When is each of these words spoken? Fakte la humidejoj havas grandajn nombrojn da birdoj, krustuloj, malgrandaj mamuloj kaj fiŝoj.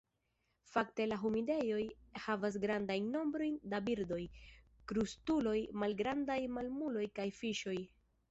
Fakte 0.75 1.05
la 1.09 1.17
humidejoj 1.25 1.81
havas 2.21 2.55
grandajn 2.63 3.11
nombrojn 3.17 3.59
da 3.75 3.81
birdoj, 3.89 4.19
krustuloj, 4.93 5.55
malgrandaj 5.83 6.39
mamuloj 6.57 7.05
kaj 7.21 7.29
fiŝoj. 7.43 7.77